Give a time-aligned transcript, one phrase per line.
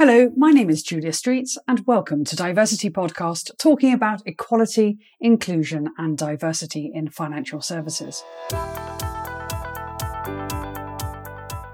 [0.00, 5.90] Hello, my name is Julia Streets, and welcome to DiverCity Podcast, talking about equality, inclusion,
[5.98, 8.24] and diversity in financial services.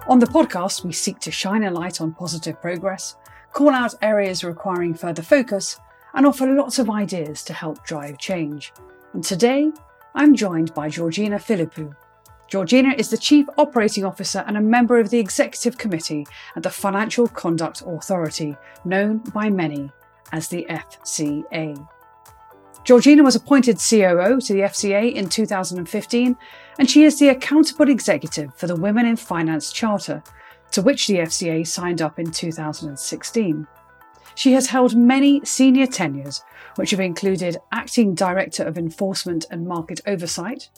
[0.09, 3.15] On the podcast, we seek to shine a light on positive progress,
[3.53, 5.79] call out areas requiring further focus,
[6.13, 8.73] and offer lots of ideas to help drive change.
[9.13, 9.71] And today,
[10.17, 11.95] I'm joined by Georgina Philippou,
[12.49, 16.71] Georgina is the Chief Operating Officer and a member of the Executive Committee at the
[16.71, 19.91] Financial Conduct Authority, known by many
[20.33, 21.89] as the FCA.
[22.85, 26.37] Georgina was appointed COO to the FCA in 2015,
[26.79, 30.23] and she is the accountable executive for the Women in Finance Charter,
[30.71, 33.67] to which the FCA signed up in 2016.
[34.37, 36.45] She has held many senior tenures,
[36.77, 40.69] which have included Acting Director of Enforcement and Market Oversight,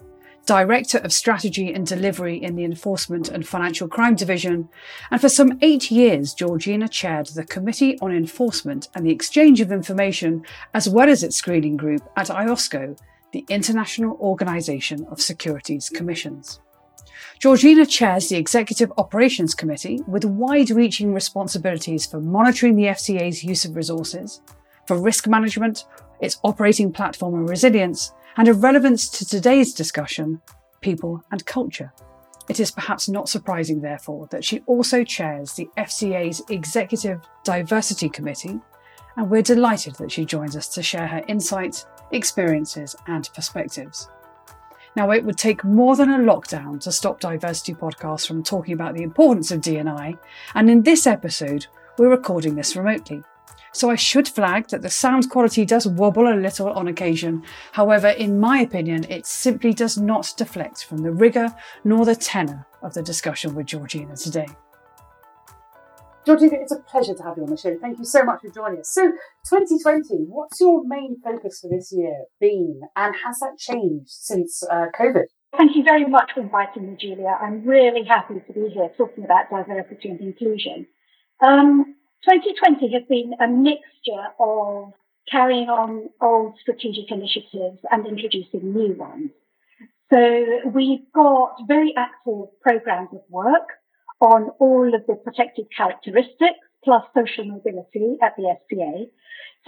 [0.49, 4.71] Director of Strategy and Delivery in the Enforcement and Financial Crime Division,
[5.11, 9.71] and for some eight years, Georgina chaired the Committee on Enforcement and the Exchange of
[9.71, 10.43] Information,
[10.73, 12.99] as well as its screening group at IOSCO,
[13.35, 16.61] the International Organization of Securities Commissions.
[17.39, 23.67] Georgina chairs the Executive Operations Committee with wide reaching responsibilities for monitoring the FCA's use
[23.67, 24.41] of resources,
[24.87, 25.85] for risk management,
[26.23, 30.41] its operating platform and resilience, and of relevance to today's discussion,
[30.81, 31.93] people and culture.
[32.49, 38.59] It is perhaps not surprising, therefore, that she also chairs the FCA's Executive Diversity Committee,
[39.17, 44.09] and we're delighted that she joins us to share her insights, experiences, and perspectives.
[44.97, 48.95] Now, it would take more than a lockdown to stop DiverCity Podcasts from talking about
[48.95, 50.15] the importance of D&I,
[50.55, 51.67] and in this episode,
[51.99, 53.23] we're recording this remotely.
[53.73, 57.43] So I should flag that the sound quality does wobble a little on occasion.
[57.73, 62.67] However, in my opinion, it simply does not deflect from the rigour nor the tenor
[62.83, 64.47] of the discussion with Georgina today.
[66.27, 67.75] Georgina, it's a pleasure to have you on the show.
[67.81, 68.91] Thank you so much for joining us.
[68.91, 69.13] So,
[69.49, 74.89] 2020, what's your main focus for this year been, and has that changed since uh,
[74.99, 75.25] COVID?
[75.57, 77.39] Thank you very much for inviting me, Julia.
[77.41, 80.87] I'm really happy to be here talking about diversity and inclusion.
[81.41, 84.93] Um, 2020 has been a mixture of
[85.31, 89.31] carrying on old strategic initiatives and introducing new ones.
[90.13, 93.69] So we've got very active programs of work
[94.21, 99.11] on all of the protected characteristics plus social mobility at the FCA.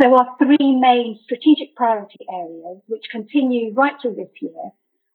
[0.00, 4.70] So our three main strategic priority areas, which continue right through this year,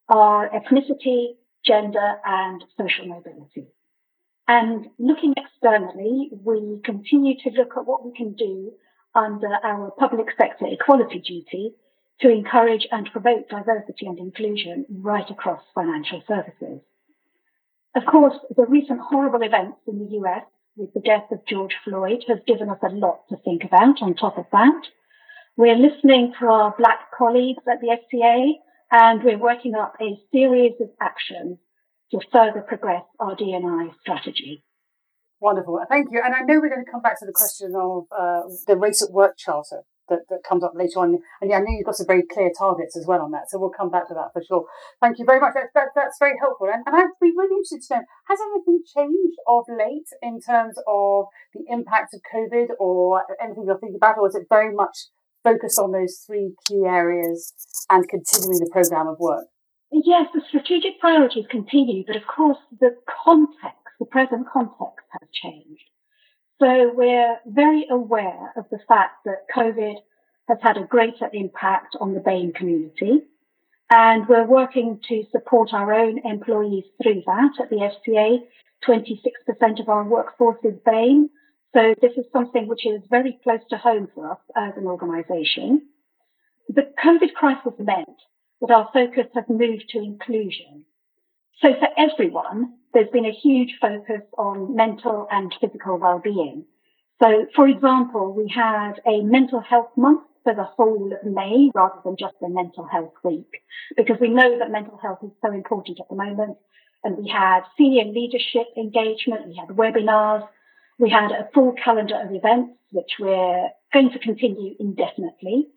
[0.09, 1.35] are ethnicity,
[1.65, 3.67] gender, and social mobility.
[4.47, 8.73] And looking externally, we continue to look at what we can do
[9.15, 11.73] under our public sector equality duty
[12.21, 16.81] to encourage and promote diversity and inclusion right across financial services.
[17.95, 20.43] Of course, the recent horrible events in the US
[20.75, 24.13] with the death of George Floyd has given us a lot to think about on
[24.13, 24.81] top of that.
[25.57, 28.53] We're listening to our black colleagues at the FCA
[28.91, 31.57] and we're working up a series of actions
[32.11, 34.63] to further progress our D&I strategy.
[35.39, 35.79] Wonderful.
[35.89, 36.21] Thank you.
[36.23, 39.03] And I know we're going to come back to the question of uh, the race
[39.03, 41.19] at work charter that, that comes up later on.
[41.41, 43.49] And yeah, I know you've got some very clear targets as well on that.
[43.49, 44.65] So we'll come back to that for sure.
[45.01, 45.53] Thank you very much.
[45.53, 46.67] That, that, that's very helpful.
[46.71, 50.77] And, and I'd be really interested to know, has anything changed of late in terms
[50.87, 54.17] of the impact of COVID or anything you're thinking about?
[54.17, 55.09] Or is it very much
[55.43, 57.53] focused on those three key areas
[57.89, 59.47] and continuing the program of work?
[60.03, 65.83] Yes, the strategic priorities continue, but of course the context, the present context has changed.
[66.59, 69.95] So we're very aware of the fact that COVID
[70.49, 73.23] has had a greater impact on the BAME community.
[73.89, 78.39] And we're working to support our own employees through that at the FCA.
[78.85, 81.29] 26% of our workforce is BAME.
[81.73, 85.83] So this is something which is very close to home for us as an organisation.
[86.67, 88.19] The COVID crisis meant
[88.61, 90.85] that our focus has moved to inclusion.
[91.61, 96.65] So for everyone, there's been a huge focus on mental and physical well-being.
[97.21, 101.99] So for example, we had a mental health month for the whole of May rather
[102.03, 103.61] than just a mental health week,
[103.97, 106.57] because we know that mental health is so important at the moment.
[107.03, 110.47] And we had senior leadership engagement, we had webinars,
[110.97, 115.67] we had a full calendar of events, which we're going to continue indefinitely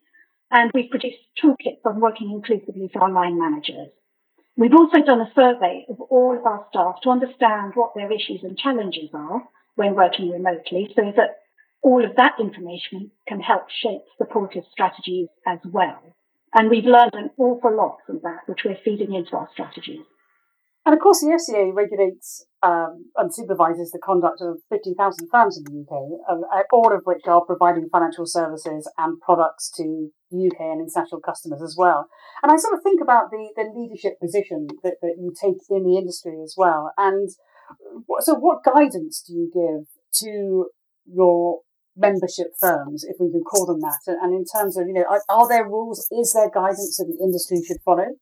[0.50, 3.89] and we've produced toolkits on working inclusively for our line managers.
[4.56, 8.43] We've also done a survey of all of our staff to understand what their issues
[8.43, 9.43] and challenges are
[9.77, 11.39] when working remotely so that
[11.83, 16.03] all of that information can help shape supportive strategies as well.
[16.55, 20.05] And we've learned an awful lot from that, which we're feeding into our strategies.
[20.88, 25.64] And of course, the FCA regulates um, and supervises the conduct of 50,000 firms in
[25.64, 25.93] the UK,
[26.25, 31.61] uh, all of which are providing financial services and products to UK and international customers
[31.61, 32.08] as well.
[32.43, 35.85] And I sort of think about the, the leadership position that, that you take in
[35.85, 36.90] the industry as well.
[36.96, 37.29] And
[38.20, 39.93] so, what guidance do you give
[40.25, 40.69] to
[41.05, 41.61] your
[41.99, 44.00] membership firms, if we can call them that?
[44.06, 46.08] And in terms of, you know, are, are there rules?
[46.11, 48.17] Is there guidance that the industry should follow?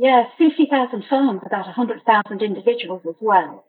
[0.00, 3.64] Yes, 50,000 firms, about 100,000 individuals as well.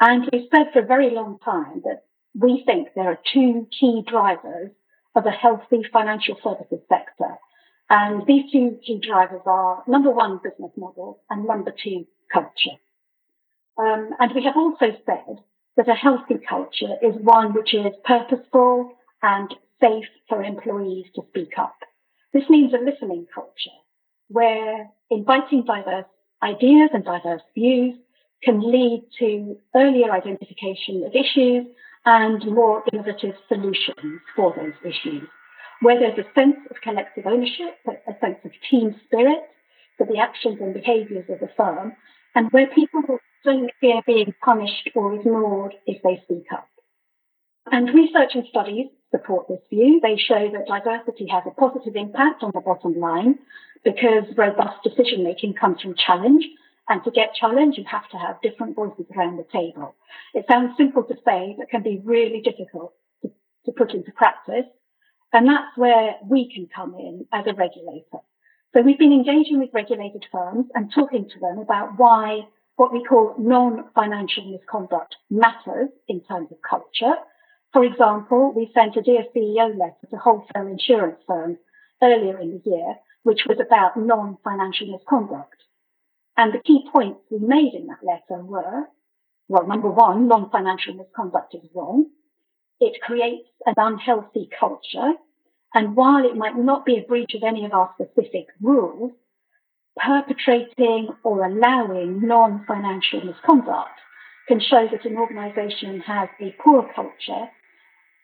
[0.00, 2.02] And we've said for a very long time that
[2.34, 4.72] we think there are two key drivers
[5.14, 7.36] of a healthy financial services sector.
[7.88, 12.76] And these two key drivers are number one, business model, and number two, culture.
[13.78, 15.38] Um, and we have also said
[15.76, 21.52] that a healthy culture is one which is purposeful and safe for employees to speak
[21.56, 21.76] up.
[22.32, 23.78] This means a listening culture
[24.26, 26.06] where inviting diverse
[26.42, 27.94] ideas and diverse views
[28.42, 31.66] can lead to earlier identification of issues
[32.04, 35.28] and more innovative solutions for those issues.
[35.80, 39.40] Where there's a sense of collective ownership, a sense of team spirit
[39.96, 41.92] for the actions and behaviours of the firm,
[42.34, 43.02] and where people
[43.44, 46.68] don't fear being punished or ignored if they speak up.
[47.72, 50.00] And research and studies support this view.
[50.02, 53.38] They show that diversity has a positive impact on the bottom line
[53.84, 56.44] because robust decision making comes from challenge.
[56.88, 59.94] And to get challenge, you have to have different voices around the table.
[60.34, 63.30] It sounds simple to say, but can be really difficult to,
[63.66, 64.64] to put into practice.
[65.32, 68.20] And that's where we can come in as a regulator.
[68.74, 73.02] So we've been engaging with regulated firms and talking to them about why what we
[73.02, 77.16] call non-financial misconduct matters in terms of culture.
[77.72, 81.58] For example, we sent a Dear CEO letter to wholesale insurance firms
[82.02, 82.94] earlier in the year
[83.28, 85.56] which was about non-financial misconduct.
[86.36, 88.84] And the key points we made in that letter were,
[89.48, 92.06] well, number one, non-financial misconduct is wrong.
[92.80, 95.12] It creates an unhealthy culture.
[95.74, 99.12] And while it might not be a breach of any of our specific rules,
[99.96, 104.00] perpetrating or allowing non-financial misconduct
[104.46, 107.50] can show that an organization has a poor culture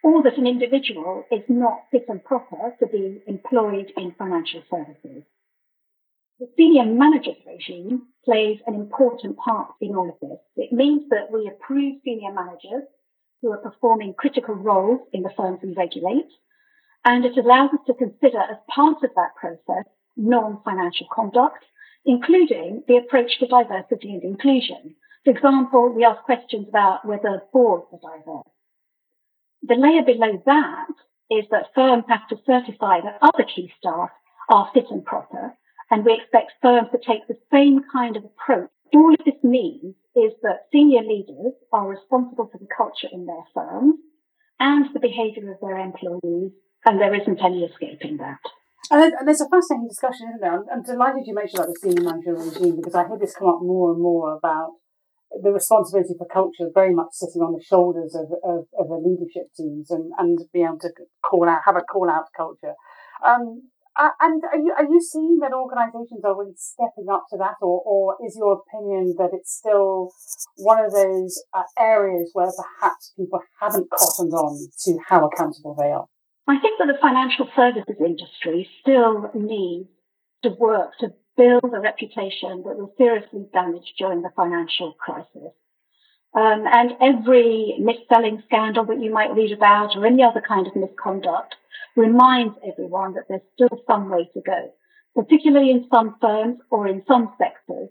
[0.05, 5.25] or that an individual is not fit and proper to be employed in financial services.
[6.39, 10.39] The senior managers regime plays an important part in all of this.
[10.56, 12.85] It means that we approve senior managers
[13.41, 16.31] who are performing critical roles in the firms we regulate,
[17.06, 19.87] and it allows us to consider as part of that process
[20.19, 21.65] non-financial conduct,
[22.05, 24.97] including the approach to diversity and inclusion.
[25.25, 28.54] For example, we ask questions about whether boards are diverse
[29.66, 30.94] the layer below that
[31.31, 34.11] is that firms have to certify that other key staff
[34.50, 35.55] are fit and proper,
[35.90, 38.70] and we expect firms to take the same kind of approach.
[38.94, 43.44] All of this means is that senior leaders are responsible for the culture in their
[43.52, 43.96] firms
[44.61, 46.52] and the behaviour of their employees,
[46.84, 48.38] and there isn't any escaping that.
[48.90, 50.62] And there's a fascinating discussion, isn't there?
[50.70, 53.62] I'm, delighted you mentioned about the senior manager regime because I hear this come up
[53.62, 54.72] more and more about
[55.42, 59.50] the responsibility for culture very much sitting on the shoulders of, of, of the leadership
[59.56, 60.90] teams and, and be able to
[61.22, 62.75] call out, have a call out culture.
[63.25, 67.54] Um, and are you, are you seeing that organisations are really stepping up to that,
[67.62, 70.10] or, or is your opinion that it's still
[70.56, 75.90] one of those uh, areas where perhaps people haven't cottoned on to how accountable they
[75.90, 76.06] are?
[76.48, 79.88] I think that the financial services industry still needs
[80.43, 85.53] to work to build a reputation that was seriously damaged during the financial crisis.
[86.34, 90.74] Um, and every mis-selling scandal that you might read about or any other kind of
[90.74, 91.55] misconduct
[91.96, 94.72] reminds everyone that there's still some way to go,
[95.14, 97.88] particularly in some firms or in some sectors,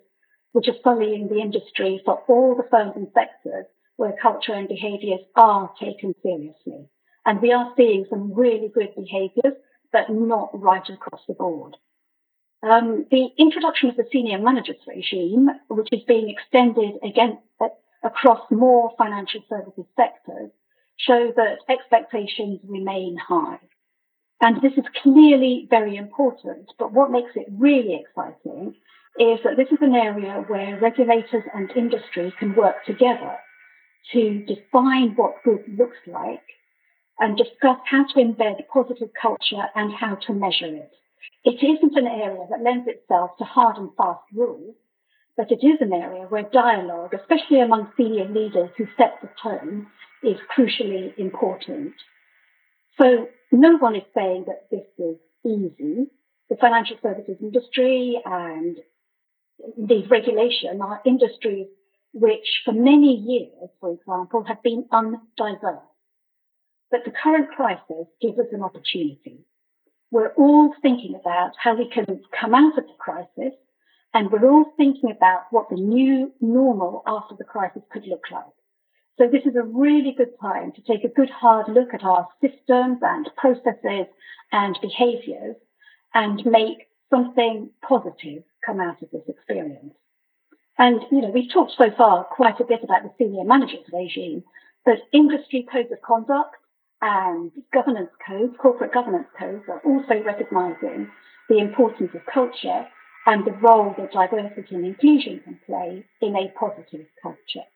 [0.51, 5.21] which are sullying the industry for all the firms and sectors where culture and behaviours
[5.35, 6.89] are taken seriously.
[7.25, 9.57] And we are seeing some really good behaviours,
[9.91, 11.77] but not right across the board.
[12.63, 17.67] Um, the introduction of the senior managers regime, which is being extended again uh,
[18.03, 20.49] across more financial services sectors,
[20.97, 23.59] show that expectations remain high.
[24.39, 26.71] And this is clearly very important.
[26.79, 28.75] But what makes it really exciting
[29.19, 33.37] is that this is an area where regulators and industry can work together
[34.13, 36.43] to define what good looks like
[37.19, 40.91] and discuss how to embed positive culture and how to measure it.
[41.43, 44.75] It isn't an area that lends itself to hard and fast rules,
[45.35, 49.87] but it is an area where dialogue, especially among senior leaders who set the tone,
[50.23, 51.93] is crucially important.
[53.01, 56.07] So no one is saying that this is easy.
[56.49, 58.77] The financial services industry and
[59.77, 61.67] indeed regulation are industries
[62.13, 65.81] which for many years, for example, have been undiverse.
[66.91, 69.45] But the current crisis gives us an opportunity.
[70.13, 73.57] We're all thinking about how we can come out of the crisis,
[74.13, 78.43] and we're all thinking about what the new normal after the crisis could look like.
[79.17, 82.27] So this is a really good time to take a good hard look at our
[82.41, 84.05] systems and processes
[84.51, 85.55] and behaviors
[86.13, 89.95] and make something positive come out of this experience.
[90.77, 94.43] And, you know, we've talked so far quite a bit about the senior managers regime,
[94.85, 96.57] but industry codes of conduct
[97.03, 101.11] and governance codes, corporate governance codes are also recognizing
[101.49, 102.87] the importance of culture
[103.25, 107.67] and the role that diversity and inclusion can play in a positive culture.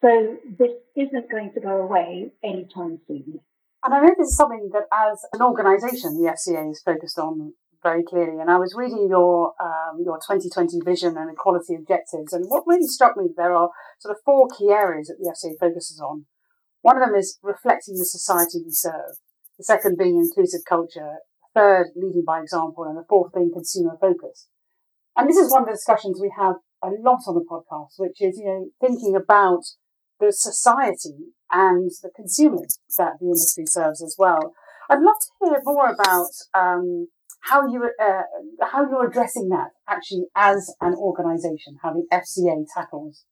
[0.00, 3.40] So this isn't going to go away anytime soon.
[3.82, 7.54] And I know this is something that as an organisation, the FCA is focused on
[7.82, 8.40] very clearly.
[8.40, 12.86] And I was reading your um, your 2020 vision and equality objectives, and what really
[12.86, 13.70] struck me there are
[14.00, 16.26] sort of four key areas that the FCA focuses on.
[16.82, 19.18] One of them is reflecting the society we serve.
[19.58, 21.18] The second being inclusive culture.
[21.54, 24.46] Third, leading by example, and the fourth being consumer focus.
[25.16, 28.20] And this is one of the discussions we have a lot on the podcast, which
[28.20, 29.62] is you know thinking about
[30.20, 34.54] the society and the consumers that the industry serves as well.
[34.90, 37.08] I'd love to hear more about um,
[37.40, 38.22] how you uh,
[38.62, 43.24] how you're addressing that actually as an organisation, how the FCA tackles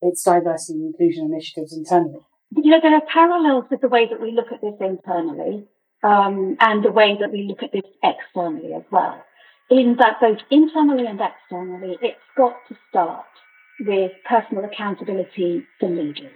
[0.00, 2.24] its diversity and inclusion initiatives internally.
[2.50, 5.66] You know, there are parallels with the way that we look at this internally
[6.02, 9.22] um, and the way that we look at this externally as well.
[9.70, 13.26] In that both internally and externally, it's got to start
[13.80, 16.32] with personal accountability for leaders.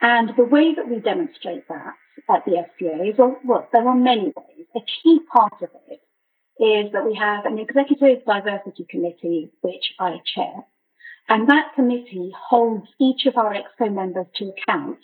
[0.00, 1.94] And the way that we demonstrate that
[2.30, 4.66] at the FCA is, well, there are many ways.
[4.76, 6.00] A key part of it
[6.62, 10.64] is that we have an executive diversity committee, which I chair.
[11.28, 14.98] And that committee holds each of our EXCO members to account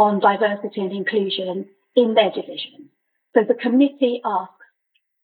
[0.00, 2.88] on diversity and inclusion in their division.
[3.34, 4.54] So the committee asks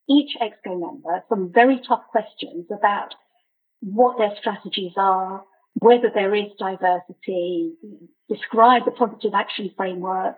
[0.09, 3.14] each EXCO member some very tough questions about
[3.80, 5.45] what their strategies are,
[5.80, 7.73] whether there is diversity,
[8.28, 10.37] describe the positive action framework,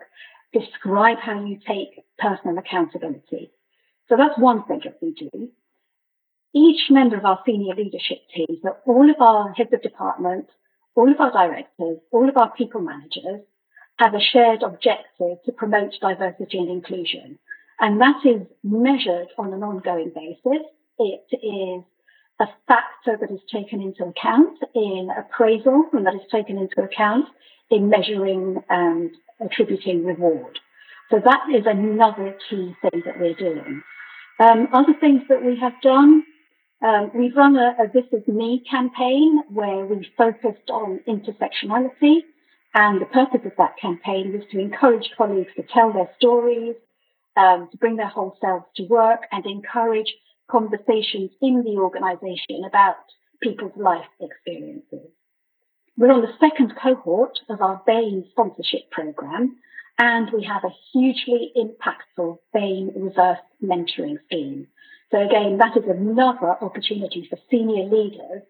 [0.53, 3.51] describe how you take personal accountability.
[4.07, 5.49] So that's one thing that we do.
[6.55, 10.47] Each member of our senior leadership team, so all of our heads of department,
[10.95, 13.41] all of our directors, all of our people managers
[13.99, 17.37] have a shared objective to promote diversity and inclusion.
[17.79, 20.65] And that is measured on an ongoing basis.
[20.97, 21.83] It is
[22.39, 27.25] a factor that is taken into account in appraisal and that is taken into account
[27.69, 30.59] in measuring and attributing reward.
[31.11, 33.83] So that is another key thing that we're doing.
[34.39, 36.23] Um, other things that we have done,
[36.81, 42.19] um, we've run a, a, This Is Me campaign where we focused on intersectionality.
[42.73, 46.75] And the purpose of that campaign was to encourage colleagues to tell their stories,
[47.35, 50.13] um, to bring their whole selves to work and encourage
[50.49, 52.97] conversations in the organization about
[53.41, 55.09] people's life experiences.
[55.97, 59.57] We're on the second cohort of our BAME sponsorship program,
[59.97, 64.67] and we have a hugely impactful BAME reverse mentoring scheme.
[65.11, 68.43] So again, that is another opportunity for senior leaders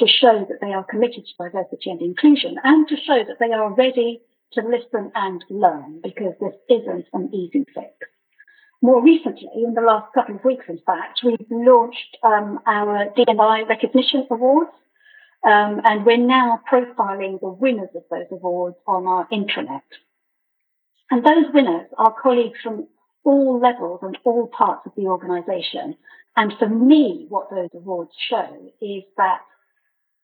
[0.00, 3.52] to show that they are committed to diversity and inclusion and to show that they
[3.52, 4.20] are ready
[4.52, 7.92] to listen and learn because this isn't an easy fix.
[8.82, 13.64] More recently, in the last couple of weeks, in fact, we've launched um, our D&I
[13.68, 14.70] recognition awards,
[15.44, 19.82] um, and we're now profiling the winners of those awards on our intranet.
[21.10, 22.88] And those winners are colleagues from
[23.22, 25.96] all levels and all parts of the organisation.
[26.36, 29.40] And for me, what those awards show is that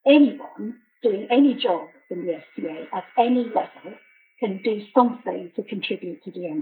[0.07, 3.99] anyone doing any job in the FCA at any level
[4.41, 6.61] can do something to contribute to D&I.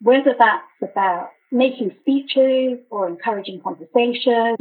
[0.00, 4.58] Whether that's about making speeches or encouraging conversations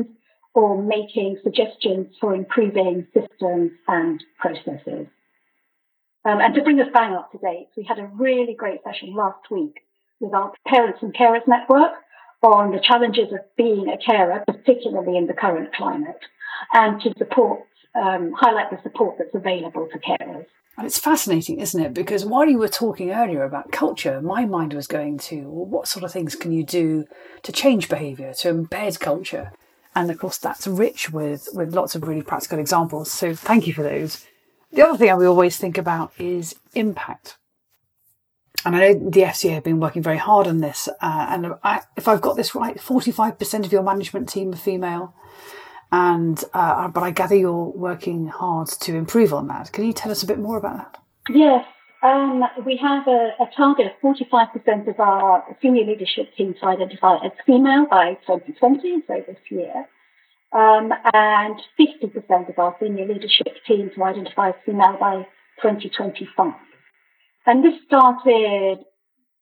[0.53, 5.07] or making suggestions for improving systems and processes.
[6.25, 9.13] Um, and to bring us bang up to date, we had a really great session
[9.13, 9.79] last week
[10.19, 11.93] with our Parents and Carers Network
[12.43, 16.19] on the challenges of being a carer, particularly in the current climate,
[16.73, 17.61] and to support,
[17.95, 20.45] um, highlight the support that's available to carers.
[20.77, 21.93] And it's fascinating, isn't it?
[21.93, 25.87] Because while you were talking earlier about culture, my mind was going to well, what
[25.87, 27.05] sort of things can you do
[27.43, 29.51] to change behaviour, to embed culture?
[29.95, 33.11] And of course, that's rich with, with lots of really practical examples.
[33.11, 34.25] So thank you for those.
[34.71, 37.37] The other thing we always think about is impact.
[38.65, 40.87] And I know the FCA have been working very hard on this.
[41.01, 45.13] Uh, and I, if I've got this right, 45% of your management team are female.
[45.93, 49.71] And uh, but I gather you're working hard to improve on that.
[49.71, 50.97] Can you tell us a bit more about that?
[51.29, 51.63] Yes,
[52.01, 57.17] um, we have a, a, target of 45% of our senior leadership team to identify
[57.23, 59.85] as female by 2020, so this year,
[60.51, 65.27] um, and 50% of our senior leadership team to identify as female by
[65.61, 66.53] 2025.
[67.45, 68.79] And this started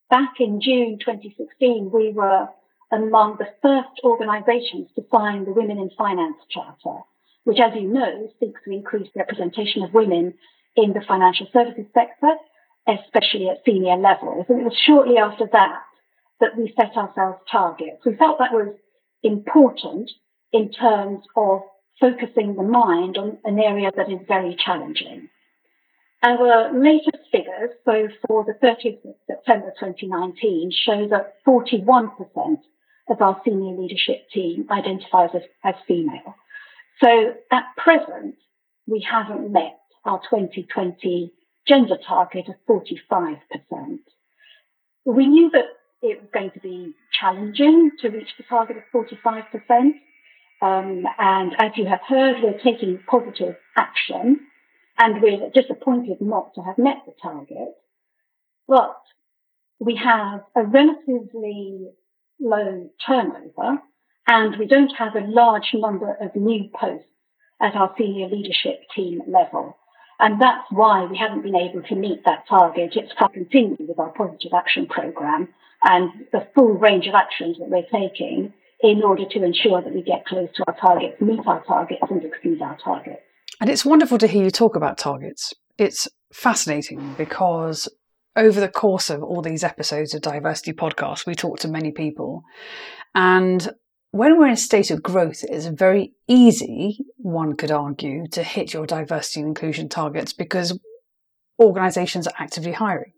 [0.10, 1.91] back in June 2016.
[1.93, 2.50] We were
[2.91, 7.00] among the first organisations to sign the Women in Finance Charter,
[7.43, 10.33] which, as you know, seeks to increase representation of women
[10.75, 12.36] in the financial services sector
[12.88, 14.45] especially at senior levels.
[14.50, 15.81] And it was shortly after that
[16.39, 18.03] that we set ourselves targets.
[18.05, 18.74] We felt that was
[19.24, 20.10] important
[20.51, 21.62] in terms of
[22.00, 25.29] focusing the mind on an area that is very challenging.
[26.24, 32.57] Our latest figures, so for the 30th of September 2019, show that 41%
[33.11, 36.35] of our senior leadership team identifies as, as female.
[37.03, 38.35] So at present,
[38.87, 41.33] we haven't met our 2020
[41.67, 43.39] gender target of 45%.
[45.05, 45.65] We knew that
[46.01, 49.43] it was going to be challenging to reach the target of 45%.
[50.61, 54.39] Um, and as you have heard, we're taking positive action
[54.97, 57.73] and we're disappointed not to have met the target.
[58.67, 59.01] But
[59.79, 61.89] we have a relatively
[62.41, 63.79] low turnover
[64.27, 67.07] and we don't have a large number of new posts
[67.62, 69.77] at our senior leadership team level.
[70.19, 72.93] And that's why we haven't been able to meet that target.
[72.95, 75.50] It's to continue with our positive action programme
[75.83, 80.03] and the full range of actions that we're taking in order to ensure that we
[80.03, 83.21] get close to our targets, meet our targets, and exceed our targets.
[83.60, 85.53] And it's wonderful to hear you talk about targets.
[85.77, 87.89] It's fascinating because
[88.35, 92.43] over the course of all these episodes of DiverCity Podcast, we talk to many people.
[93.13, 93.73] And
[94.11, 98.73] when we're in a state of growth, it's very easy, one could argue, to hit
[98.73, 100.77] your diversity and inclusion targets because
[101.59, 103.13] organizations are actively hiring.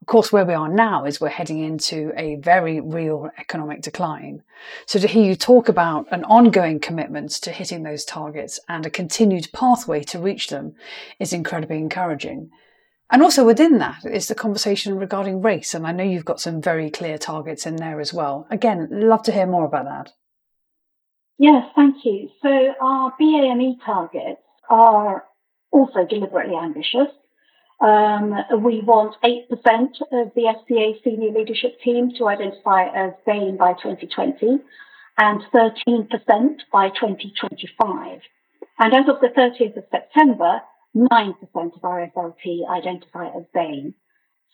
[0.00, 4.42] Of course, where we are now is we're heading into a very real economic decline.
[4.86, 8.90] So to hear you talk about an ongoing commitment to hitting those targets and a
[8.90, 10.74] continued pathway to reach them
[11.18, 12.50] is incredibly encouraging.
[13.10, 15.74] And also within that is the conversation regarding race.
[15.74, 18.46] And I know you've got some very clear targets in there as well.
[18.50, 20.12] Again, love to hear more about that.
[21.38, 22.28] Yes, thank you.
[22.42, 25.24] So our BAME targets are
[25.70, 27.08] also deliberately ambitious.
[27.80, 29.48] Um, we want 8%
[30.12, 34.58] of the FCA senior leadership team to identify as BAME by 2020
[35.16, 36.08] and 13%
[36.72, 38.20] by 2025.
[38.80, 40.60] And as of the 30th of September,
[40.96, 43.94] 9% of our SLT identify as BAME.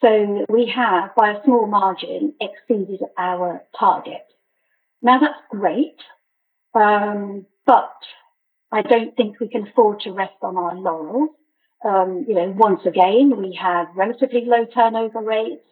[0.01, 4.27] So we have, by a small margin, exceeded our target.
[5.01, 5.97] Now that's great,
[6.75, 7.94] um, but
[8.73, 11.31] I don't think we can afford to rest on our laurels.
[11.85, 15.62] Um, you know, once again, we have relatively low turnover rates.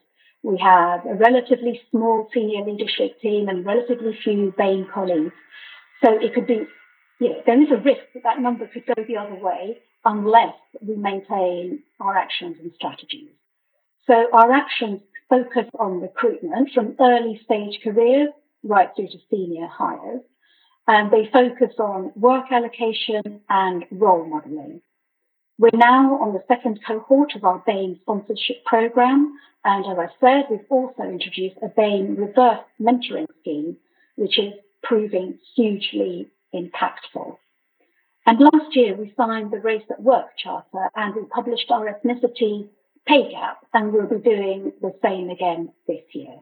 [0.42, 5.32] We have a relatively small senior leadership team and relatively few BAME colleagues.
[6.04, 6.66] So it could be,
[7.30, 10.96] know, there is a risk that that number could go the other way unless we
[10.96, 13.30] maintain our actions and strategies.
[14.06, 18.30] So our actions focus on recruitment from early stage careers
[18.64, 20.20] right through to senior hires.
[20.88, 24.82] And they focus on work allocation and role modelling.
[25.58, 29.38] We're now on the second cohort of our BAME sponsorship program.
[29.64, 33.76] And as I said, we've also introduced a BAME reverse mentoring scheme,
[34.16, 37.36] which is proving hugely impactful.
[38.26, 42.68] And last year we signed the Race at Work Charter and we published our ethnicity
[43.06, 46.36] pay gap, and we'll be doing the same again this year.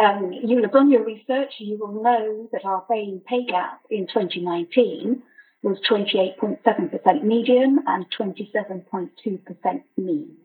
[0.00, 4.06] Um, you'll have done your research, you will know that our BAME pay gap in
[4.06, 5.22] 2019
[5.62, 10.36] was 28.7% median and 27.2% mean,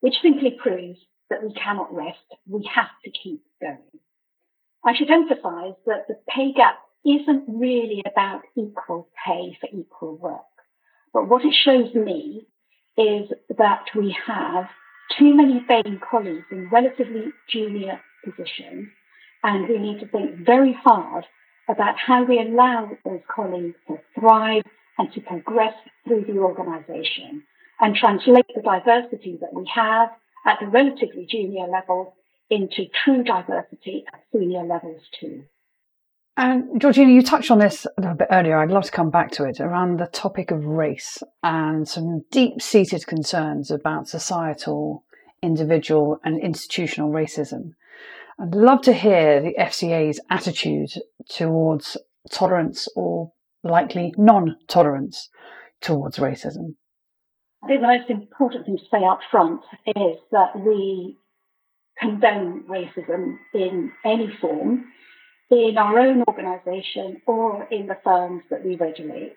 [0.00, 0.98] which simply proves
[1.30, 2.18] that we cannot rest.
[2.46, 3.78] We have to keep going.
[4.84, 10.40] I should emphasize that the pay gap isn't really about equal pay for equal work.
[11.12, 12.46] But what it shows me
[12.96, 14.66] is that we have
[15.18, 18.88] too many BAME colleagues in relatively junior positions,
[19.42, 21.24] and we need to think very hard
[21.68, 24.64] about how we allow those colleagues to thrive
[24.98, 25.74] and to progress
[26.06, 27.42] through the organisation
[27.80, 30.10] and translate the diversity that we have
[30.46, 32.14] at the relatively junior level
[32.50, 35.42] into true diversity at senior levels too.
[36.36, 38.58] And Georgina, you touched on this a little bit earlier.
[38.58, 42.60] I'd love to come back to it around the topic of race and some deep
[42.60, 45.04] seated concerns about societal,
[45.42, 47.74] individual, and institutional racism.
[48.40, 50.90] I'd love to hear the FCA's attitude
[51.28, 51.96] towards
[52.30, 55.30] tolerance or likely non tolerance
[55.80, 56.74] towards racism?
[57.62, 61.16] I think the most important thing to say up front is that we
[61.98, 64.86] condone racism in any form
[65.50, 69.36] in our own organisation or in the firms that we regulate.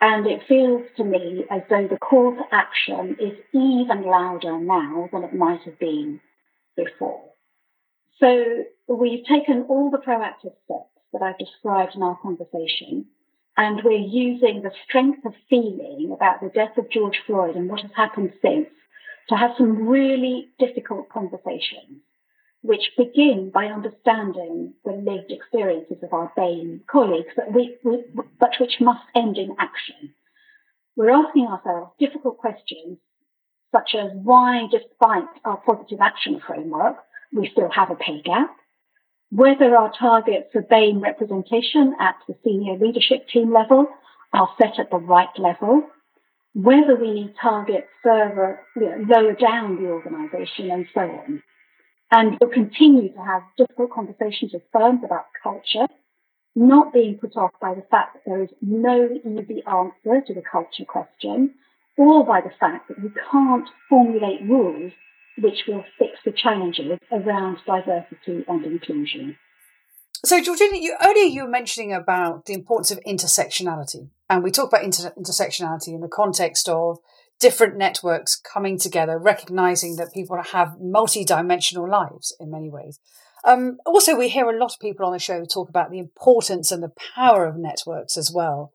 [0.00, 5.08] And it feels to me as though the call to action is even louder now
[5.12, 6.20] than it might have been
[6.76, 7.22] before.
[8.18, 13.06] So we've taken all the proactive steps that I've described in our conversation,
[13.56, 17.82] and we're using the strength of feeling about the death of George Floyd and what
[17.82, 18.68] has happened since
[19.28, 22.00] to have some really difficult conversations,
[22.62, 28.04] which begin by understanding the lived experiences of our BAME colleagues, but, we, we,
[28.38, 30.14] but which must end in action.
[30.96, 32.98] We're asking ourselves difficult questions,
[33.74, 36.96] such as why, despite our positive action framework,
[37.32, 38.54] we still have a pay gap,
[39.30, 43.86] whether our targets for BAME representation at the senior leadership team level
[44.32, 45.82] are set at the right level,
[46.54, 51.42] whether we need targets further, you know, lower down the organisation and so on.
[52.12, 55.86] And we'll continue to have difficult conversations with firms about culture,
[56.54, 60.42] not being put off by the fact that there is no easy answer to the
[60.42, 61.54] culture question,
[61.96, 64.92] or by the fact that you can't formulate rules
[65.38, 69.38] which will fix the challenges around diversity and inclusion.
[70.24, 74.10] So, Georgina, you, earlier you were mentioning about the importance of intersectionality.
[74.28, 76.98] And we talk about inter- intersectionality in the context of
[77.42, 82.98] different networks coming together, recognizing that people have multi-dimensional lives in many ways.
[83.44, 86.70] Um, also, we hear a lot of people on the show talk about the importance
[86.72, 88.72] and the power of networks as well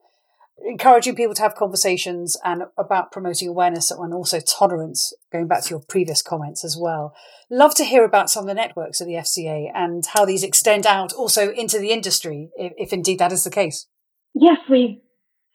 [0.65, 5.69] encouraging people to have conversations and about promoting awareness and also tolerance, going back to
[5.69, 7.13] your previous comments as well.
[7.49, 10.85] Love to hear about some of the networks of the FCA and how these extend
[10.85, 13.87] out also into the industry, if, if indeed that is the case.
[14.33, 14.99] Yes, we've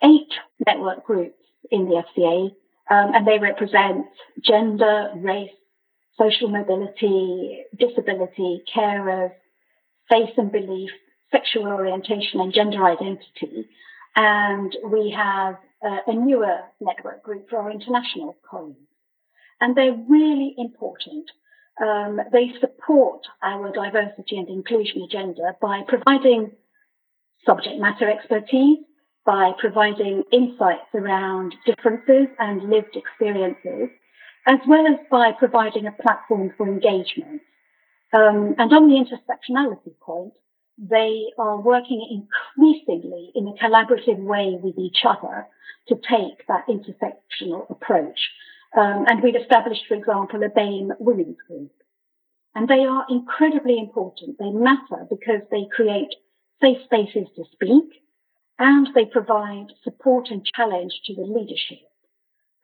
[0.03, 0.33] eight
[0.67, 1.37] network groups
[1.71, 2.51] in the FCA,
[2.93, 4.07] um, and they represent
[4.45, 5.51] gender, race,
[6.19, 9.33] social mobility, disability, carers,
[10.11, 10.91] faith and belief,
[11.31, 13.67] sexual orientation, and gender identity.
[14.15, 18.77] And we have uh, a newer network group for our international colleagues.
[19.59, 21.31] And they're really important.
[21.83, 26.51] Um, they support our diversity and inclusion agenda by providing
[27.47, 28.81] subject matter expertise,
[29.25, 33.89] by providing insights around differences and lived experiences,
[34.47, 37.43] as well as by providing a platform for engagement.
[38.13, 40.33] Um, and on the intersectionality point,
[40.79, 45.47] they are working increasingly in a collaborative way with each other
[45.89, 48.31] to take that intersectional approach.
[48.77, 51.73] Um, and we've established, for example, a BAME women's group.
[52.55, 54.39] And they are incredibly important.
[54.39, 56.15] They matter because they create
[56.61, 58.03] safe spaces to speak
[58.59, 61.79] and they provide support and challenge to the leadership.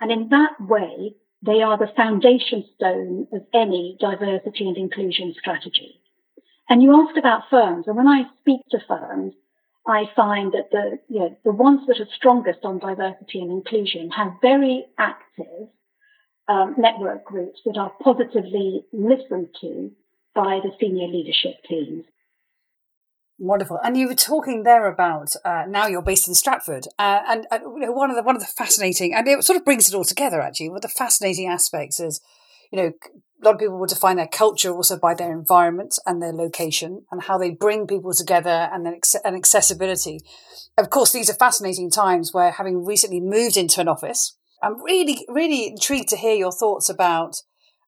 [0.00, 6.00] And in that way, they are the foundation stone of any diversity and inclusion strategy.
[6.68, 9.34] And you asked about firms, and when I speak to firms,
[9.86, 14.10] I find that the you know, the ones that are strongest on diversity and inclusion
[14.10, 15.68] have very active
[16.46, 19.90] um, network groups that are positively listened to
[20.34, 22.04] by the senior leadership teams.
[23.40, 23.78] Wonderful.
[23.84, 27.46] And you were talking there about uh, now you're based in Stratford, uh, and,
[27.86, 30.04] know, one of the one of the fascinating and it sort of brings it all
[30.04, 30.40] together.
[30.40, 32.20] Actually, one of the fascinating aspects is,
[32.72, 32.92] you know,
[33.40, 37.04] a lot of people will define their culture also by their environment and their location
[37.12, 40.20] and how they bring people together and then and accessibility.
[40.76, 45.24] Of course, these are fascinating times where having recently moved into an office, I'm really,
[45.28, 47.36] really intrigued to hear your thoughts about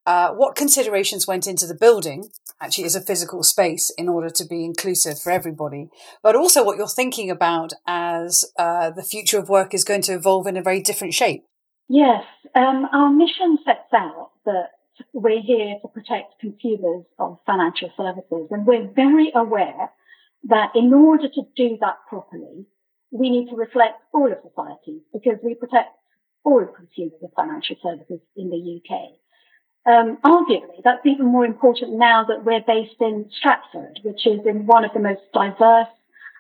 [0.07, 4.45] uh, what considerations went into the building actually as a physical space in order to
[4.45, 5.89] be inclusive for everybody,
[6.23, 10.13] but also what you're thinking about as uh, the future of work is going to
[10.13, 11.45] evolve in a very different shape.
[11.89, 12.23] Yes,
[12.55, 14.69] um, our mission sets out that
[15.13, 18.49] we're here to protect consumers of financial services.
[18.51, 19.91] And we're very aware
[20.45, 22.67] that in order to do that properly,
[23.11, 25.91] we need to reflect all of society because we protect
[26.45, 29.11] all consumers of financial services in the UK.
[29.87, 34.67] Um, arguably, that's even more important now that we're based in Stratford, which is in
[34.67, 35.89] one of the most diverse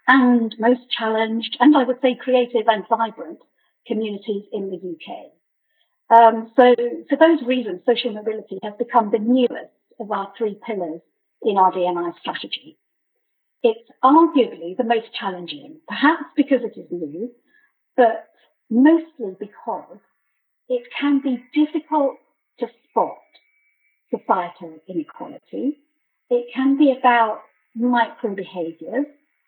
[0.07, 3.39] and most challenged, and I would say creative and vibrant
[3.87, 5.31] communities in the UK.
[6.11, 6.75] Um, so
[7.09, 11.01] for those reasons, social mobility has become the newest of our three pillars
[11.43, 12.77] in our D&I strategy.
[13.63, 17.31] It's arguably the most challenging, perhaps because it is new,
[17.97, 18.27] but
[18.69, 19.99] mostly because
[20.69, 22.17] it can be difficult
[22.91, 23.19] spot
[24.11, 25.79] societal inequality.
[26.29, 27.43] It can be about
[27.75, 29.07] micro behaviors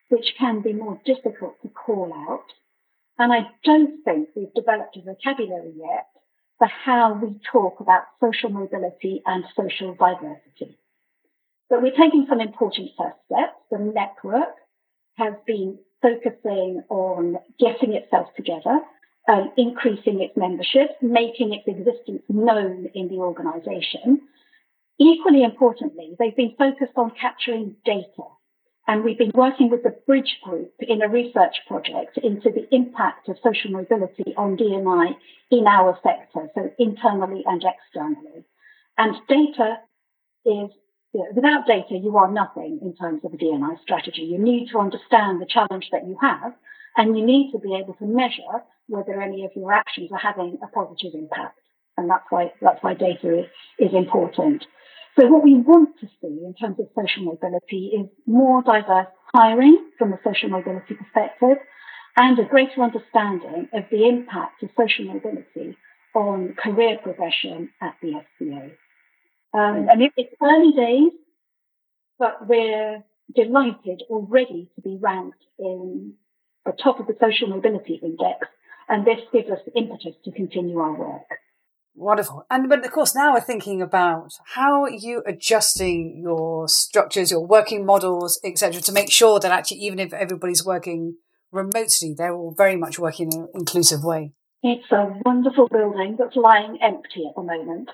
[0.08, 2.44] which can be more difficult to call out.
[3.18, 6.08] And I don't think we've developed a vocabulary yet
[6.58, 10.78] for how we talk about social mobility and social diversity.
[11.70, 13.56] But we're taking some important first steps.
[13.70, 14.54] The network
[15.14, 18.80] has been focusing on getting itself together,
[19.28, 24.20] um, increasing its membership, making its existence known in the organisation.
[24.98, 28.24] Equally importantly, they've been focused on capturing data.
[28.88, 33.28] And we've been working with the Bridge Group in a research project into the impact
[33.28, 35.12] of social mobility on D&I
[35.52, 38.44] in our sector, so internally and externally.
[38.98, 39.76] And data
[40.44, 40.70] is
[41.14, 44.22] you know, without data, you are nothing in terms of a D&I strategy.
[44.22, 46.54] You need to understand the challenge that you have,
[46.96, 50.58] and you need to be able to measure whether any of your actions are having
[50.62, 51.58] a positive impact.
[51.96, 53.46] And that's why that's why data is,
[53.78, 54.64] is important.
[55.18, 59.90] So what we want to see in terms of social mobility is more diverse hiring
[59.98, 61.58] from a social mobility perspective
[62.16, 65.76] and a greater understanding of the impact of social mobility
[66.14, 68.72] on career progression at the FCA.
[69.54, 71.12] Um, and it, it's early days,
[72.18, 73.02] but we're
[73.34, 76.14] delighted already to be ranked in
[76.64, 78.48] the top of the social mobility index.
[78.88, 81.28] And this gives us the impetus to continue our work.
[81.94, 82.46] Wonderful.
[82.50, 87.46] And but of course now we're thinking about how are you adjusting your structures, your
[87.46, 91.16] working models, etc., to make sure that actually even if everybody's working
[91.50, 94.32] remotely, they're all very much working in an inclusive way.
[94.62, 97.90] It's a wonderful building that's lying empty at the moment.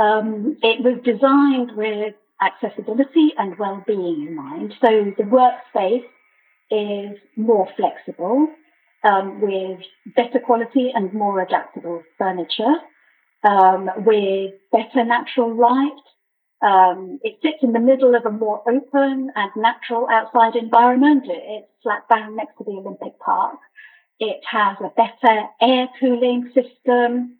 [0.00, 4.74] Um, it was designed with accessibility and well-being in mind.
[4.80, 6.04] So the workspace
[6.70, 8.48] is more flexible,
[9.04, 9.80] um, with
[10.16, 12.74] better quality and more adaptable furniture,
[13.44, 16.00] um, with better natural light.
[16.60, 21.24] Um, it sits in the middle of a more open and natural outside environment.
[21.26, 23.58] It's flat bang next to the Olympic Park.
[24.18, 27.36] It has a better air cooling system.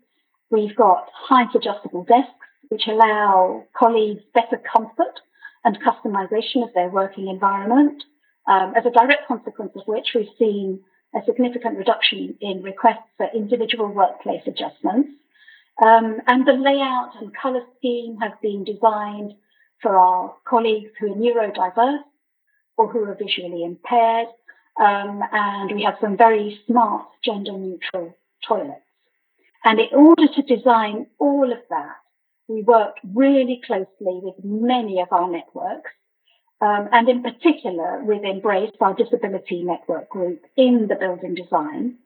[0.50, 2.32] We've got height adjustable desks
[2.68, 5.20] which allow colleagues better comfort
[5.64, 8.02] and customization of their working environment,
[8.48, 10.80] um, as a direct consequence of which we've seen
[11.14, 15.10] a significant reduction in requests for individual workplace adjustments.
[15.82, 19.34] Um, and the layout and colour scheme have been designed
[19.80, 22.02] for our colleagues who are neurodiverse
[22.76, 24.26] or who are visually impaired.
[24.80, 28.82] Um, and we have some very smart gender neutral toilets.
[29.64, 31.96] And in order to design all of that,
[32.48, 33.86] we worked really closely
[34.22, 35.90] with many of our networks,
[36.60, 41.96] um, and in particular with Embrace, our disability network group in the building design.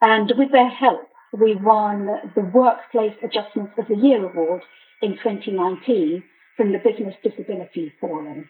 [0.00, 4.62] And with their help, we won the Workplace Adjustments of the Year award
[5.02, 6.22] in 2019
[6.56, 8.48] from the Business Disability Forum.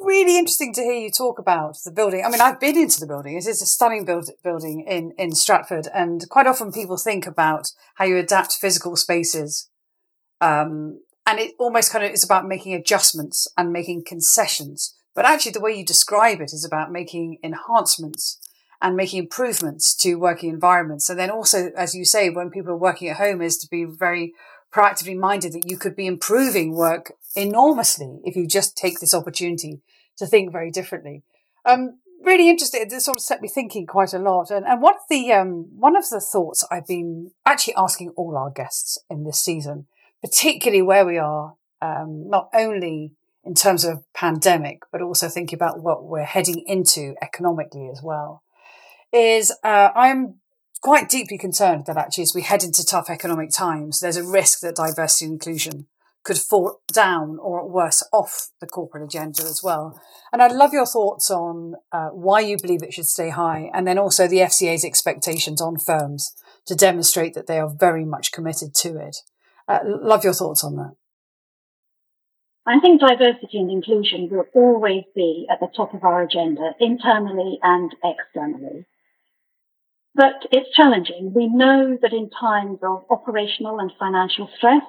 [0.00, 2.24] Really interesting to hear you talk about the building.
[2.24, 3.36] I mean, I've been into the building.
[3.36, 5.88] It is a stunning build, building in, in Stratford.
[5.92, 9.68] And quite often people think about how you adapt physical spaces
[10.40, 14.94] um, and it almost kind of is about making adjustments and making concessions.
[15.14, 18.38] But actually, the way you describe it is about making enhancements
[18.80, 21.10] and making improvements to working environments.
[21.10, 23.84] And then also, as you say, when people are working at home, is to be
[23.84, 24.32] very
[24.72, 29.82] proactively minded that you could be improving work enormously if you just take this opportunity
[30.16, 31.24] to think very differently.
[31.66, 32.88] Um, really interesting.
[32.88, 34.50] This sort of set me thinking quite a lot.
[34.50, 38.34] And, and one of the um, one of the thoughts I've been actually asking all
[38.38, 39.88] our guests in this season
[40.22, 43.12] particularly where we are, um, not only
[43.44, 48.42] in terms of pandemic, but also thinking about what we're heading into economically as well,
[49.12, 50.36] is uh, I'm
[50.82, 54.60] quite deeply concerned that actually as we head into tough economic times, there's a risk
[54.60, 55.86] that diversity and inclusion
[56.24, 59.98] could fall down or worse off the corporate agenda as well.
[60.32, 63.86] And I'd love your thoughts on uh, why you believe it should stay high, and
[63.86, 66.34] then also the FCA's expectations on firms
[66.66, 69.16] to demonstrate that they are very much committed to it.
[69.68, 70.94] Uh, love your thoughts on that.
[72.66, 77.58] I think diversity and inclusion will always be at the top of our agenda, internally
[77.62, 78.86] and externally.
[80.14, 81.32] But it's challenging.
[81.34, 84.82] We know that in times of operational and financial stress,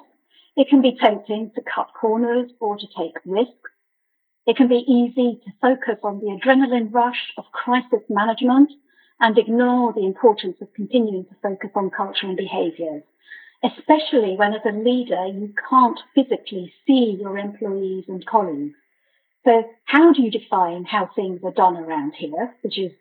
[0.56, 3.70] it can be tempting to cut corners or to take risks.
[4.46, 8.70] It can be easy to focus on the adrenaline rush of crisis management
[9.20, 13.04] and ignore the importance of continuing to focus on culture and behaviours
[13.64, 18.76] especially when as a leader you can't physically see your employees and colleagues.
[19.44, 22.92] So how do you define how things are done around here, which is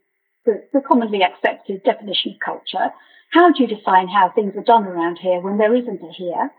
[0.46, 2.94] the, the, commonly accepted definition of culture?
[3.32, 6.52] How do you define how things are done around here when there isn't a here?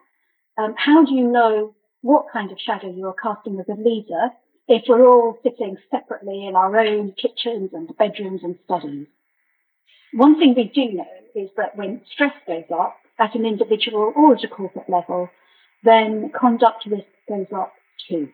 [0.58, 4.30] Um, how do you know what kind of shadow you are casting as a leader
[4.70, 9.08] if we're all sitting separately in our own kitchens and bedrooms and studies.
[10.12, 14.34] One thing we do know is that when stress goes up at an individual or
[14.34, 15.28] at a corporate level,
[15.84, 17.72] then conduct risk goes up
[18.08, 18.28] too.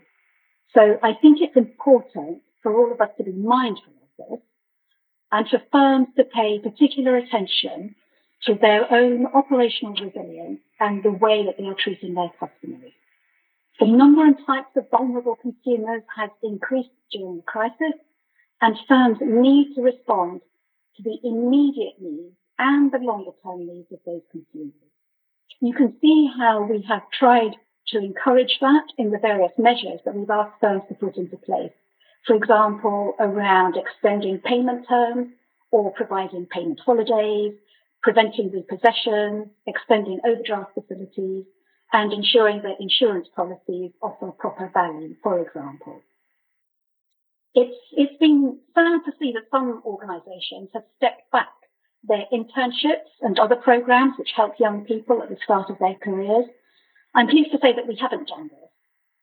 [0.75, 4.41] So I think it's important for all of us to be mindful of this
[5.33, 7.95] and for firms to pay particular attention
[8.45, 12.93] to their own operational resilience and the way that they are treating their customers.
[13.81, 17.95] The number and types of vulnerable consumers has increased during the crisis,
[18.61, 20.41] and firms need to respond
[20.97, 24.73] to the immediate needs and the longer term needs of those consumers.
[25.61, 27.57] You can see how we have tried
[27.89, 31.73] to encourage that in the various measures that we've asked firms to put into place.
[32.27, 35.29] For example, around extending payment terms
[35.71, 37.55] or providing payment holidays,
[38.03, 41.45] preventing repossession, extending overdraft facilities,
[41.93, 46.01] and ensuring that insurance policies offer proper value, for example.
[47.55, 51.49] It's, it's been sad to see that some organisations have stepped back
[52.09, 56.47] their internships and other programs which help young people at the start of their careers.
[57.15, 58.71] I'm pleased to say that we haven't done this.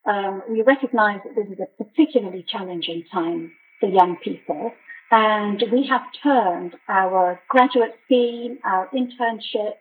[0.06, 4.72] Um, we recognise that this is a particularly challenging time for young people,
[5.12, 9.78] and we have turned our graduate scheme, our internships,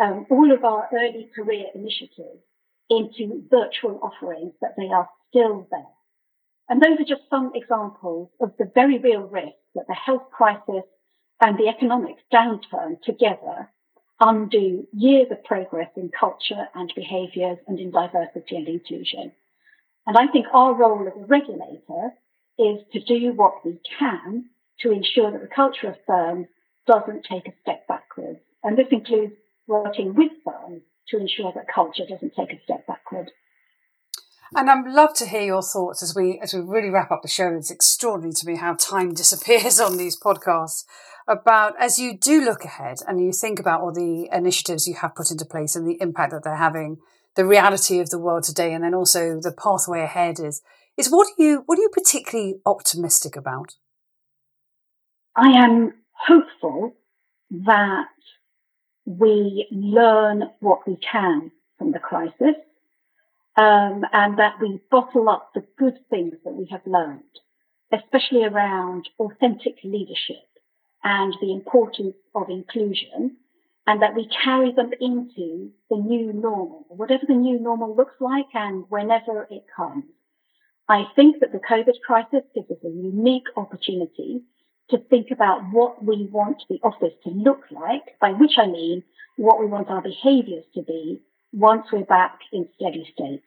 [0.00, 2.42] um, all of our early career initiatives
[2.88, 5.86] into virtual offerings, but they are still there.
[6.68, 10.84] And those are just some examples of the very real risk that the health crisis
[11.40, 13.70] and the economic downturn together
[14.20, 19.32] undo years of progress in culture and behaviours and in diversity and inclusion.
[20.06, 22.12] And I think our role as a regulator
[22.58, 24.46] is to do what we can
[24.80, 26.46] to ensure that the culture of firms
[26.86, 28.40] doesn't take a step backwards.
[28.62, 29.34] And this includes
[29.66, 33.30] working with firms to ensure that culture doesn't take a step backward.
[34.54, 37.28] And I'd love to hear your thoughts as we as we really wrap up the
[37.28, 37.54] show.
[37.56, 40.84] It's extraordinary to me how time disappears on these podcasts.
[41.26, 45.14] About as you do look ahead and you think about all the initiatives you have
[45.14, 46.98] put into place and the impact that they're having,
[47.34, 50.62] the reality of the world today, and then also the pathway ahead is
[50.96, 53.76] is what are you what are you particularly optimistic about?
[55.34, 56.94] I am hopeful
[57.50, 58.08] that
[59.06, 62.56] we learn what we can from the crisis
[63.56, 67.22] um, and that we bottle up the good things that we have learned,
[67.92, 70.53] especially around authentic leadership
[71.04, 73.36] and the importance of inclusion,
[73.86, 78.46] and that we carry them into the new normal, whatever the new normal looks like
[78.54, 80.04] and whenever it comes.
[80.88, 84.42] I think that the COVID crisis gives us a unique opportunity
[84.90, 89.02] to think about what we want the office to look like, by which I mean
[89.36, 91.20] what we want our behaviours to be
[91.52, 93.44] once we're back in steady state.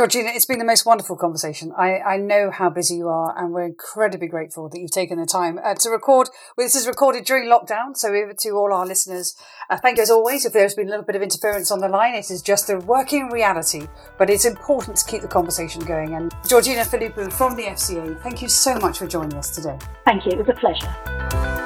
[0.00, 1.74] Georgina, it's been the most wonderful conversation.
[1.76, 5.26] I, I know how busy you are, and we're incredibly grateful that you've taken the
[5.26, 6.30] time uh, to record.
[6.56, 9.36] Well, this is recorded during lockdown, so over to all our listeners,
[9.68, 10.46] uh, thank you as always.
[10.46, 12.78] If there's been a little bit of interference on the line, it is just the
[12.78, 16.14] working reality, but it's important to keep the conversation going.
[16.14, 19.78] And Georgina Philippou from the FCA, thank you so much for joining us today.
[20.06, 20.32] Thank you.
[20.32, 21.59] It was a pleasure.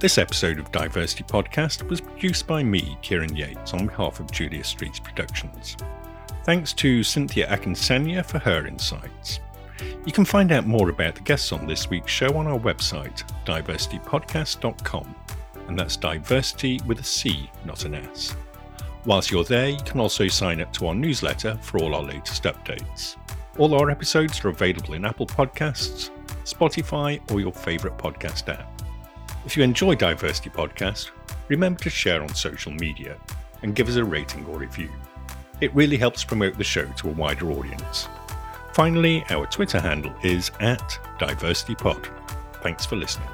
[0.00, 4.62] This episode of DiverCity Podcast was produced by me, Kieran Yates, on behalf of Julia
[4.62, 5.76] Streets Productions.
[6.44, 9.40] Thanks to Cynthia Akinsanya for her insights.
[10.06, 13.24] You can find out more about the guests on this week's show on our website,
[13.44, 15.16] divercitypodcast.com,
[15.66, 18.36] and that's diversity with a C, not an S.
[19.04, 22.44] Whilst you're there, you can also sign up to our newsletter for all our latest
[22.44, 23.16] updates.
[23.58, 26.10] All our episodes are available in Apple Podcasts,
[26.44, 28.77] Spotify, or your favourite podcast app.
[29.44, 31.10] If you enjoy DiverCity Podcast,
[31.48, 33.16] remember to share on social media
[33.62, 34.90] and give us a rating or review.
[35.60, 38.08] It really helps promote the show to a wider audience.
[38.74, 42.08] Finally, our Twitter handle is at DiverCityPod.
[42.62, 43.28] Thanks for listening.